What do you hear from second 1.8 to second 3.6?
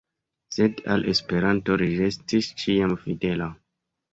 li restis ĉiam fidela.